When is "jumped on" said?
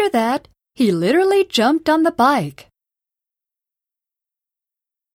1.44-2.04